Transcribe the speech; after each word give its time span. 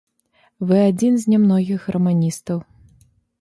Вы 0.71 0.79
адзін 0.91 1.13
з 1.23 1.33
нямногіх 1.33 1.85
раманістаў. 1.97 2.59